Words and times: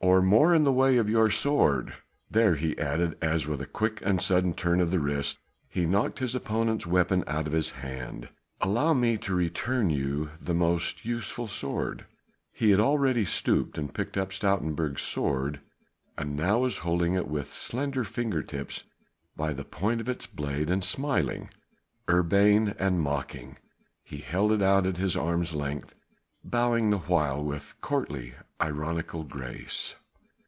or 0.00 0.22
more 0.22 0.54
in 0.54 0.62
the 0.62 0.72
way 0.72 0.96
of 0.96 1.10
your 1.10 1.28
sword. 1.28 1.92
There," 2.30 2.54
he 2.54 2.78
added 2.78 3.18
as 3.20 3.48
with 3.48 3.60
a 3.60 3.66
quick 3.66 4.00
and 4.06 4.22
sudden 4.22 4.54
turn 4.54 4.80
of 4.80 4.92
the 4.92 5.00
wrist 5.00 5.40
he 5.68 5.86
knocked 5.86 6.20
his 6.20 6.36
opponent's 6.36 6.86
weapon 6.86 7.24
out 7.26 7.48
of 7.48 7.52
his 7.52 7.70
hand, 7.70 8.28
"allow 8.60 8.92
me 8.94 9.16
to 9.18 9.34
return 9.34 9.90
you 9.90 10.30
this 10.40 10.54
most 10.54 11.04
useful 11.04 11.48
sword." 11.48 12.06
He 12.52 12.70
had 12.70 12.78
already 12.78 13.24
stooped 13.24 13.76
and 13.76 13.92
picked 13.92 14.16
up 14.16 14.30
Stoutenburg's 14.32 15.02
sword, 15.02 15.60
and 16.16 16.36
now 16.36 16.60
was 16.60 16.78
holding 16.78 17.14
it 17.14 17.26
with 17.26 17.50
slender 17.50 18.04
finger 18.04 18.40
tips 18.42 18.84
by 19.36 19.52
the 19.52 19.64
point 19.64 20.00
of 20.00 20.08
its 20.08 20.28
blade, 20.28 20.70
and 20.70 20.84
smiling, 20.84 21.48
urbane 22.08 22.72
and 22.78 23.00
mocking, 23.00 23.56
he 24.04 24.18
held 24.18 24.52
it 24.52 24.62
out 24.62 24.86
at 24.86 25.16
arm's 25.16 25.52
length, 25.54 25.96
bowing 26.44 26.88
the 26.88 26.98
while 26.98 27.42
with 27.42 27.74
courtly, 27.80 28.32
ironical 28.60 29.22
grace. 29.22 29.94